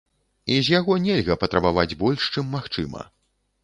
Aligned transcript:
І 0.53 0.57
з 0.67 0.73
яго 0.79 0.97
нельга 1.05 1.37
патрабаваць 1.45 1.97
больш, 2.03 2.29
чым 2.35 2.53
магчыма. 2.59 3.11